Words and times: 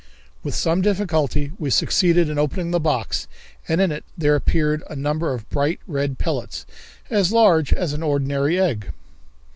With 0.41 0.55
some 0.55 0.81
difficulty 0.81 1.51
we 1.59 1.69
succeeded 1.69 2.27
in 2.27 2.39
opening 2.39 2.71
the 2.71 2.79
box 2.79 3.27
and 3.67 3.79
in 3.79 3.91
it 3.91 4.03
there 4.17 4.33
appeared 4.33 4.81
a 4.89 4.95
number 4.95 5.31
of 5.31 5.47
bright 5.51 5.79
red 5.85 6.17
pellets, 6.17 6.65
as 7.11 7.31
large 7.31 7.71
as 7.71 7.93
an 7.93 8.01
ordinary 8.01 8.59
egg. 8.59 8.87